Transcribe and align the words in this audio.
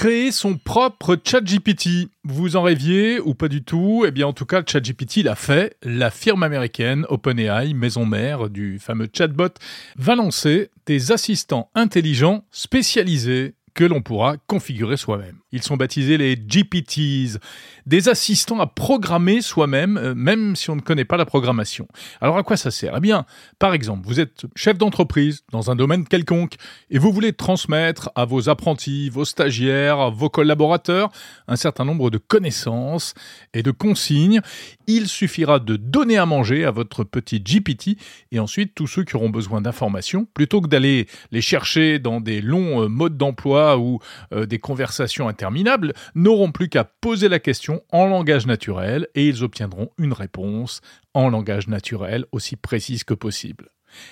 Créer 0.00 0.32
son 0.32 0.56
propre 0.56 1.14
ChatGPT. 1.22 2.08
Vous 2.24 2.56
en 2.56 2.62
rêviez 2.62 3.20
ou 3.20 3.34
pas 3.34 3.48
du 3.48 3.62
tout? 3.62 4.04
Eh 4.06 4.10
bien, 4.10 4.26
en 4.28 4.32
tout 4.32 4.46
cas, 4.46 4.62
ChatGPT 4.66 5.16
l'a 5.22 5.34
fait. 5.34 5.76
La 5.82 6.10
firme 6.10 6.42
américaine 6.42 7.04
OpenAI, 7.10 7.74
maison 7.74 8.06
mère 8.06 8.48
du 8.48 8.78
fameux 8.78 9.10
chatbot, 9.12 9.52
va 9.96 10.14
lancer 10.14 10.70
des 10.86 11.12
assistants 11.12 11.68
intelligents 11.74 12.46
spécialisés 12.50 13.56
que 13.74 13.84
l'on 13.84 14.02
pourra 14.02 14.36
configurer 14.46 14.96
soi-même. 14.96 15.36
Ils 15.52 15.62
sont 15.62 15.76
baptisés 15.76 16.16
les 16.16 16.36
GPTs, 16.36 17.38
des 17.86 18.08
assistants 18.08 18.60
à 18.60 18.66
programmer 18.66 19.42
soi-même, 19.42 19.96
euh, 19.96 20.14
même 20.14 20.54
si 20.54 20.70
on 20.70 20.76
ne 20.76 20.80
connaît 20.80 21.04
pas 21.04 21.16
la 21.16 21.24
programmation. 21.24 21.88
Alors 22.20 22.36
à 22.36 22.42
quoi 22.42 22.56
ça 22.56 22.70
sert? 22.70 22.94
Eh 22.96 23.00
bien, 23.00 23.26
par 23.58 23.74
exemple, 23.74 24.06
vous 24.06 24.20
êtes 24.20 24.44
chef 24.54 24.78
d'entreprise 24.78 25.42
dans 25.50 25.70
un 25.70 25.76
domaine 25.76 26.06
quelconque 26.06 26.54
et 26.90 26.98
vous 26.98 27.12
voulez 27.12 27.32
transmettre 27.32 28.10
à 28.14 28.24
vos 28.24 28.48
apprentis, 28.48 29.08
vos 29.08 29.24
stagiaires, 29.24 30.10
vos 30.10 30.28
collaborateurs 30.28 31.10
un 31.48 31.56
certain 31.56 31.84
nombre 31.84 32.10
de 32.10 32.18
connaissances 32.18 33.14
et 33.54 33.62
de 33.62 33.70
consignes. 33.70 34.40
Il 34.86 35.08
suffira 35.08 35.58
de 35.58 35.76
donner 35.76 36.18
à 36.18 36.26
manger 36.26 36.64
à 36.64 36.70
votre 36.70 37.04
petit 37.04 37.40
GPT 37.40 37.96
et 38.32 38.38
ensuite 38.38 38.74
tous 38.74 38.86
ceux 38.86 39.04
qui 39.04 39.16
auront 39.16 39.30
besoin 39.30 39.60
d'informations, 39.60 40.26
plutôt 40.34 40.60
que 40.60 40.68
d'aller 40.68 41.06
les 41.32 41.40
chercher 41.40 41.98
dans 41.98 42.20
des 42.20 42.40
longs 42.40 42.84
euh, 42.84 42.88
modes 42.88 43.16
d'emploi 43.16 43.69
ou 43.78 44.00
euh, 44.32 44.46
des 44.46 44.58
conversations 44.58 45.28
interminables, 45.28 45.92
n'auront 46.14 46.52
plus 46.52 46.68
qu'à 46.68 46.84
poser 46.84 47.28
la 47.28 47.38
question 47.38 47.82
en 47.90 48.06
langage 48.06 48.46
naturel 48.46 49.08
et 49.14 49.28
ils 49.28 49.44
obtiendront 49.44 49.90
une 49.98 50.12
réponse 50.12 50.80
en 51.14 51.28
langage 51.28 51.68
naturel 51.68 52.24
aussi 52.32 52.56
précise 52.56 53.04
que 53.04 53.14
possible. 53.14 53.68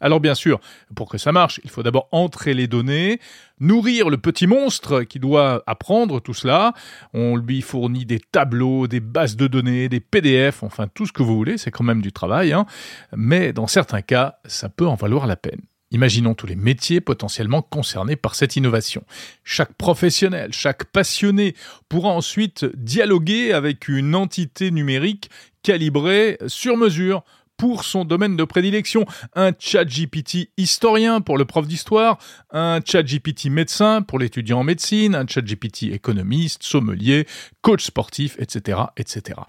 Alors 0.00 0.20
bien 0.20 0.34
sûr, 0.34 0.60
pour 0.94 1.08
que 1.08 1.18
ça 1.18 1.32
marche, 1.32 1.60
il 1.64 1.70
faut 1.70 1.82
d'abord 1.82 2.08
entrer 2.12 2.54
les 2.54 2.66
données, 2.66 3.20
nourrir 3.60 4.10
le 4.10 4.18
petit 4.18 4.46
monstre 4.46 5.02
qui 5.02 5.18
doit 5.18 5.62
apprendre 5.66 6.20
tout 6.20 6.34
cela. 6.34 6.72
On 7.12 7.36
lui 7.36 7.62
fournit 7.62 8.06
des 8.06 8.20
tableaux, 8.20 8.86
des 8.86 9.00
bases 9.00 9.36
de 9.36 9.46
données, 9.46 9.88
des 9.88 10.00
PDF, 10.00 10.62
enfin 10.62 10.88
tout 10.92 11.06
ce 11.06 11.12
que 11.12 11.22
vous 11.22 11.36
voulez, 11.36 11.58
c'est 11.58 11.70
quand 11.70 11.84
même 11.84 12.02
du 12.02 12.12
travail, 12.12 12.52
hein. 12.52 12.66
mais 13.16 13.52
dans 13.52 13.66
certains 13.66 14.02
cas, 14.02 14.38
ça 14.44 14.68
peut 14.68 14.86
en 14.86 14.94
valoir 14.94 15.26
la 15.26 15.36
peine. 15.36 15.60
Imaginons 15.92 16.34
tous 16.34 16.46
les 16.46 16.56
métiers 16.56 17.00
potentiellement 17.00 17.62
concernés 17.62 18.14
par 18.14 18.36
cette 18.36 18.54
innovation. 18.54 19.04
Chaque 19.42 19.72
professionnel, 19.72 20.52
chaque 20.52 20.84
passionné 20.84 21.54
pourra 21.88 22.10
ensuite 22.10 22.64
dialoguer 22.76 23.52
avec 23.52 23.88
une 23.88 24.14
entité 24.14 24.70
numérique 24.70 25.30
calibrée 25.62 26.38
sur 26.46 26.76
mesure 26.76 27.24
pour 27.60 27.84
son 27.84 28.06
domaine 28.06 28.36
de 28.36 28.44
prédilection. 28.44 29.04
Un 29.34 29.52
chat 29.58 29.84
GPT 29.84 30.48
historien 30.56 31.20
pour 31.20 31.36
le 31.36 31.44
prof 31.44 31.68
d'histoire, 31.68 32.16
un 32.52 32.80
chat 32.82 33.02
GPT 33.02 33.50
médecin 33.50 34.00
pour 34.00 34.18
l'étudiant 34.18 34.60
en 34.60 34.64
médecine, 34.64 35.14
un 35.14 35.26
chat 35.26 35.42
GPT 35.42 35.92
économiste, 35.92 36.62
sommelier, 36.62 37.26
coach 37.60 37.84
sportif, 37.84 38.34
etc., 38.38 38.78
etc. 38.96 39.40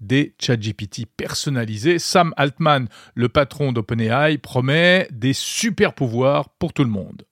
Des 0.00 0.34
chat 0.40 0.56
GPT 0.56 1.04
personnalisés. 1.14 1.98
Sam 1.98 2.32
Altman, 2.38 2.88
le 3.14 3.28
patron 3.28 3.72
d'OpenAI, 3.72 4.38
promet 4.38 5.06
des 5.10 5.34
super 5.34 5.92
pouvoirs 5.92 6.48
pour 6.58 6.72
tout 6.72 6.84
le 6.84 6.90
monde. 6.90 7.26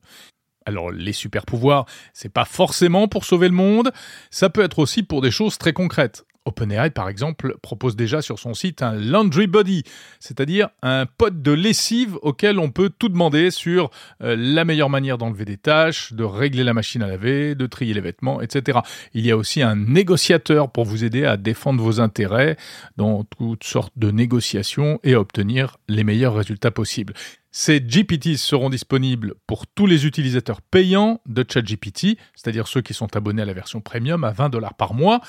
Alors 0.67 0.91
les 0.91 1.14
super 1.14 1.47
pouvoirs, 1.47 1.87
c'est 2.12 2.29
pas 2.29 2.45
forcément 2.45 3.09
pour 3.09 3.25
sauver 3.25 3.48
le 3.48 3.55
monde, 3.55 3.91
ça 4.31 4.51
peut 4.51 4.62
être 4.62 4.81
aussi 4.81 5.03
pour 5.03 5.23
des 5.23 5.31
choses 5.31 5.57
très 5.57 5.73
concrètes. 5.73 6.27
OpenAI, 6.47 6.91
par 6.91 7.08
exemple, 7.08 7.56
propose 7.61 7.97
déjà 7.97 8.22
sur 8.22 8.39
son 8.39 8.55
site 8.55 8.83
un 8.83 8.94
laundry 8.94 9.47
body, 9.47 9.83
c'est-à-dire 10.20 10.69
un 10.83 11.05
pot 11.06 11.42
de 11.42 11.52
lessive 11.52 12.16
auquel 12.22 12.58
on 12.58 12.70
peut 12.70 12.91
tout 12.91 13.08
demander 13.08 13.50
sur 13.50 13.91
euh, 14.22 14.36
la 14.39 14.64
meilleure 14.64 14.91
manière 14.91 15.19
d'enlever 15.19 15.44
des 15.44 15.56
tâches, 15.56 16.12
de 16.12 16.24
régler 16.24 16.64
la 16.64 16.72
machine 16.72 17.02
à 17.02 17.08
laver, 17.08 17.55
de 17.55 17.67
trier 17.67 17.94
les 17.94 18.00
vêtements, 18.00 18.41
etc. 18.41 18.78
Il 19.12 19.27
y 19.27 19.30
a 19.30 19.36
aussi 19.36 19.62
un 19.62 19.77
négociateur 19.77 20.70
pour 20.70 20.84
vous 20.84 21.05
aider 21.05 21.24
à 21.24 21.36
défendre 21.36 21.83
vos 21.83 22.00
intérêts 22.00 22.56
dans 22.97 23.24
toutes 23.24 23.64
sortes 23.64 23.92
de 23.97 24.11
négociations 24.11 25.00
et 25.02 25.14
à 25.14 25.20
obtenir 25.20 25.77
les 25.89 26.05
meilleurs 26.05 26.34
résultats 26.34 26.70
possibles. 26.70 27.14
Ces 27.58 27.80
GPTs 27.80 28.36
seront 28.36 28.68
disponibles 28.68 29.33
pour 29.46 29.67
tous 29.67 29.86
les 29.86 30.05
utilisateurs 30.05 30.61
payants 30.61 31.23
de 31.24 31.42
ChatGPT, 31.42 32.18
c'est-à-dire 32.34 32.68
ceux 32.68 32.83
qui 32.83 32.92
sont 32.92 33.17
abonnés 33.17 33.40
à 33.40 33.46
la 33.46 33.55
version 33.55 33.80
premium 33.80 34.24
à 34.24 34.30
20 34.30 34.51
dollars 34.51 34.74
par 34.74 34.92
mois. 34.92 35.23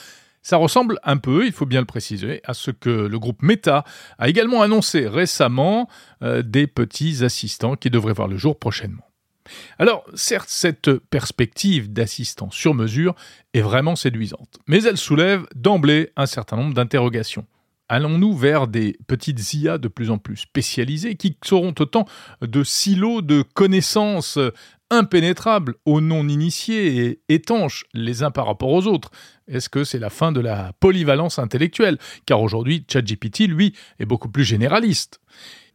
Ça 0.48 0.56
ressemble 0.56 0.98
un 1.04 1.18
peu, 1.18 1.46
il 1.46 1.52
faut 1.52 1.66
bien 1.66 1.82
le 1.82 1.86
préciser, 1.86 2.40
à 2.46 2.54
ce 2.54 2.72
que 2.72 2.90
le 2.90 3.20
groupe 3.20 3.42
Meta 3.42 3.84
a 4.18 4.30
également 4.30 4.62
annoncé 4.62 5.06
récemment 5.06 5.90
euh, 6.24 6.42
des 6.42 6.68
petits 6.68 7.26
assistants 7.26 7.76
qui 7.76 7.90
devraient 7.90 8.14
voir 8.14 8.30
le 8.30 8.38
jour 8.38 8.58
prochainement. 8.58 9.04
Alors, 9.78 10.06
certes, 10.14 10.48
cette 10.48 10.90
perspective 11.00 11.92
d'assistant 11.92 12.50
sur 12.50 12.74
mesure 12.74 13.14
est 13.54 13.60
vraiment 13.60 13.98
séduisante, 13.98 14.58
mais 14.68 14.82
elle 14.84 14.96
soulève 14.96 15.46
d'emblée 15.54 16.14
un 16.16 16.28
certain 16.28 16.56
nombre 16.56 16.74
d'interrogations. 16.74 17.46
Allons-nous 17.90 18.34
vers 18.34 18.68
des 18.68 18.98
petites 19.08 19.54
IA 19.54 19.78
de 19.78 19.90
plus 19.90 20.12
en 20.12 20.18
plus 20.18 20.38
spécialisées 20.38 21.16
qui 21.16 21.38
seront 21.44 21.74
autant 21.78 22.06
de 22.42 22.64
silos 22.64 23.22
de 23.22 23.42
connaissances 23.42 24.40
impénétrables 24.90 25.76
aux 25.86 26.02
non-initiés 26.02 27.06
et 27.06 27.22
étanches 27.30 27.86
les 27.94 28.24
uns 28.24 28.32
par 28.32 28.46
rapport 28.46 28.70
aux 28.70 28.88
autres 28.88 29.12
Est-ce 29.48 29.70
que 29.70 29.84
c'est 29.84 30.00
la 30.00 30.10
fin 30.10 30.32
de 30.32 30.40
la 30.40 30.74
polyvalence 30.80 31.40
intellectuelle? 31.40 31.98
Car 32.26 32.42
aujourd'hui, 32.42 32.86
ChatGPT, 32.88 33.48
lui, 33.48 33.74
est 34.00 34.06
beaucoup 34.06 34.30
plus 34.30 34.44
généraliste. 34.44 35.20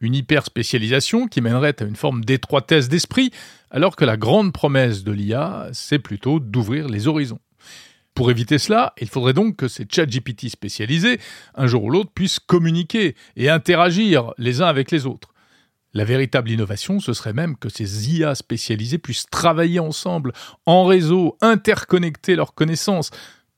Une 0.01 0.15
hyper-spécialisation 0.15 1.29
qui 1.29 1.41
mènerait 1.41 1.81
à 1.81 1.85
une 1.85 1.97
forme 1.97 2.25
d'étroitesse 2.25 2.89
d'esprit, 2.89 3.31
alors 3.71 3.97
que 3.97 4.05
la 4.05 4.17
grande 4.17 4.53
promesse 4.53 5.05
de 5.05 5.13
l'IA, 5.13 5.69
c'est 5.73 5.99
plutôt 5.99 6.41
d'ouvrir 6.41 6.89
les 6.89 7.07
horizons. 7.07 7.41
Pour 8.15 8.31
éviter 8.31 8.59
cela, 8.59 8.93
il 9.01 9.09
faudrait 9.09 9.33
donc 9.33 9.57
que 9.57 9.69
ces 9.69 9.87
ChatGPT 9.91 10.49
spécialisés, 10.49 11.19
un 11.55 11.67
jour 11.67 11.85
ou 11.85 11.91
l'autre, 11.91 12.11
puissent 12.15 12.41
communiquer 12.41 13.15
et 13.37 13.49
interagir 13.49 14.35
les 14.37 14.61
uns 14.61 14.67
avec 14.67 14.91
les 14.91 15.07
autres. 15.07 15.32
La 15.95 16.05
véritable 16.05 16.51
innovation, 16.51 17.01
ce 17.01 17.13
serait 17.13 17.35
même 17.35 17.57
que 17.57 17.69
ces 17.69 18.11
IA 18.15 18.35
spécialisés 18.35 18.99
puissent 18.99 19.27
travailler 19.31 19.79
ensemble, 19.79 20.33
en 20.65 20.85
réseau, 20.85 21.37
interconnecter 21.41 22.35
leurs 22.35 22.55
connaissances, 22.55 23.11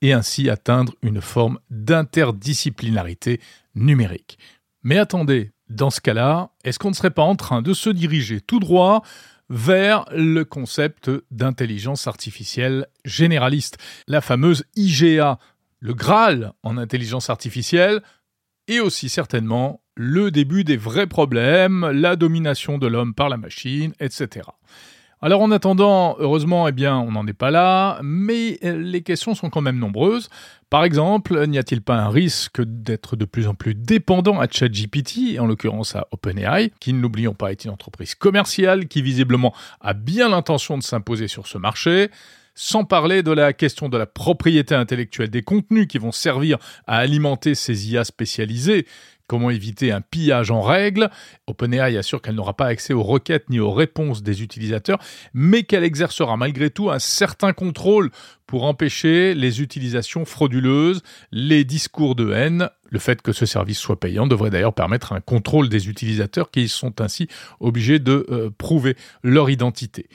et 0.02 0.12
ainsi 0.12 0.50
atteindre 0.50 0.94
une 1.02 1.20
forme 1.20 1.58
d'interdisciplinarité 1.70 3.40
numérique. 3.74 4.38
Mais 4.82 4.98
attendez, 4.98 5.52
dans 5.70 5.90
ce 5.90 6.00
cas-là, 6.00 6.50
est-ce 6.64 6.78
qu'on 6.78 6.90
ne 6.90 6.94
serait 6.94 7.10
pas 7.10 7.22
en 7.22 7.36
train 7.36 7.62
de 7.62 7.72
se 7.72 7.88
diriger 7.88 8.40
tout 8.40 8.60
droit 8.60 9.02
vers 9.48 10.04
le 10.10 10.44
concept 10.44 11.10
d'intelligence 11.30 12.06
artificielle 12.06 12.86
généraliste, 13.04 13.78
la 14.06 14.20
fameuse 14.20 14.64
IGA, 14.76 15.38
le 15.80 15.94
Graal 15.94 16.52
en 16.62 16.76
intelligence 16.76 17.30
artificielle, 17.30 18.02
et 18.68 18.80
aussi 18.80 19.08
certainement 19.08 19.82
le 19.96 20.30
début 20.30 20.64
des 20.64 20.76
vrais 20.76 21.06
problèmes, 21.06 21.90
la 21.92 22.16
domination 22.16 22.78
de 22.78 22.86
l'homme 22.86 23.14
par 23.14 23.28
la 23.28 23.36
machine, 23.36 23.92
etc. 24.00 24.48
Alors 25.22 25.40
en 25.40 25.50
attendant, 25.50 26.16
heureusement, 26.18 26.68
eh 26.68 26.72
bien, 26.72 26.98
on 26.98 27.12
n'en 27.12 27.26
est 27.26 27.32
pas 27.32 27.50
là, 27.50 27.98
mais 28.02 28.58
les 28.62 29.02
questions 29.02 29.34
sont 29.34 29.48
quand 29.48 29.62
même 29.62 29.78
nombreuses. 29.78 30.28
Par 30.68 30.84
exemple, 30.84 31.46
n'y 31.46 31.56
a-t-il 31.56 31.80
pas 31.80 31.94
un 31.94 32.10
risque 32.10 32.60
d'être 32.62 33.16
de 33.16 33.24
plus 33.24 33.46
en 33.46 33.54
plus 33.54 33.74
dépendant 33.74 34.38
à 34.38 34.46
ChatGPT, 34.50 35.38
en 35.38 35.46
l'occurrence 35.46 35.96
à 35.96 36.08
OpenAI, 36.10 36.72
qui, 36.78 36.92
ne 36.92 37.00
l'oublions 37.00 37.32
pas, 37.32 37.52
est 37.52 37.64
une 37.64 37.70
entreprise 37.70 38.14
commerciale 38.14 38.86
qui 38.86 39.00
visiblement 39.00 39.54
a 39.80 39.94
bien 39.94 40.28
l'intention 40.28 40.76
de 40.76 40.82
s'imposer 40.82 41.26
sur 41.28 41.46
ce 41.46 41.56
marché? 41.56 42.10
Sans 42.56 42.84
parler 42.84 43.22
de 43.22 43.32
la 43.32 43.52
question 43.52 43.88
de 43.88 43.96
la 43.96 44.06
propriété 44.06 44.74
intellectuelle 44.74 45.30
des 45.30 45.42
contenus 45.42 45.88
qui 45.88 45.98
vont 45.98 46.12
servir 46.12 46.58
à 46.86 46.98
alimenter 46.98 47.54
ces 47.54 47.90
IA 47.90 48.04
spécialisées. 48.04 48.86
Comment 49.26 49.48
éviter 49.48 49.90
un 49.90 50.02
pillage 50.02 50.50
en 50.50 50.60
règle? 50.60 51.10
OpenAI 51.46 51.96
assure 51.96 52.20
qu'elle 52.20 52.34
n'aura 52.34 52.54
pas 52.54 52.66
accès 52.66 52.92
aux 52.92 53.02
requêtes 53.02 53.48
ni 53.48 53.58
aux 53.58 53.72
réponses 53.72 54.22
des 54.22 54.42
utilisateurs, 54.42 54.98
mais 55.32 55.62
qu'elle 55.62 55.82
exercera 55.82 56.36
malgré 56.36 56.68
tout 56.68 56.90
un 56.90 56.98
certain 56.98 57.54
contrôle 57.54 58.10
pour 58.46 58.64
empêcher 58.64 59.34
les 59.34 59.62
utilisations 59.62 60.26
frauduleuses, 60.26 61.02
les 61.32 61.64
discours 61.64 62.14
de 62.14 62.32
haine. 62.32 62.68
Le 62.90 62.98
fait 62.98 63.22
que 63.22 63.32
ce 63.32 63.46
service 63.46 63.78
soit 63.78 63.98
payant 63.98 64.26
devrait 64.26 64.50
d'ailleurs 64.50 64.74
permettre 64.74 65.14
un 65.14 65.20
contrôle 65.20 65.70
des 65.70 65.88
utilisateurs 65.88 66.50
qui 66.50 66.68
sont 66.68 67.00
ainsi 67.00 67.26
obligés 67.60 67.98
de 67.98 68.26
euh, 68.30 68.50
prouver 68.50 68.94
leur 69.22 69.48
identité. 69.48 70.06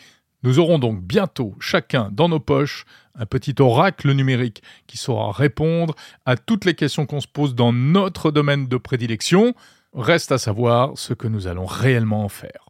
Nous 0.44 0.60
aurons 0.60 0.80
donc 0.80 1.02
bientôt 1.02 1.56
chacun 1.60 2.10
dans 2.14 2.30
nos 2.30 2.40
poches 2.40 2.86
un 3.16 3.26
petit 3.26 3.56
oracle 3.60 4.12
numérique 4.14 4.64
qui 4.88 4.98
saura 4.98 5.34
répondre 5.34 5.96
à 6.26 6.38
toutes 6.38 6.64
les 6.64 6.76
questions 6.76 7.06
qu'on 7.06 7.20
se 7.20 7.28
pose 7.28 7.56
dans 7.56 7.74
notre 7.74 8.32
domaine 8.32 8.68
de 8.68 8.78
prédilection. 8.78 9.54
Reste 9.94 10.32
à 10.32 10.38
savoir 10.38 10.92
ce 10.96 11.14
que 11.14 11.28
nous 11.28 11.48
allons 11.48 11.66
réellement 11.66 12.24
en 12.24 12.30
faire. 12.30 12.69